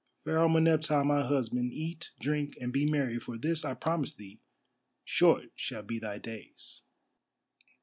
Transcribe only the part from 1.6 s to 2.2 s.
eat,